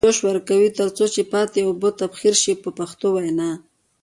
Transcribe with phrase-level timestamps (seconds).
[0.05, 3.49] جوش ورکوي تر څو چې پاتې اوبه یې تبخیر شي په پښتو وینا.